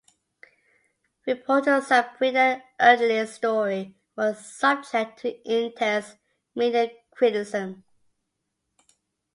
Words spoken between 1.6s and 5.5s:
Sabrina Erdely's story was subject to